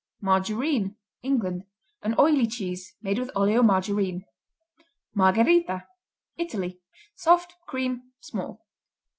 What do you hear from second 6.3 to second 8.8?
Italy Soft; cream; small.